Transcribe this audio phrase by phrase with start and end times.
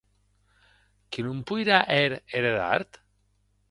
[1.11, 2.91] Qué non poirà hèr er edart?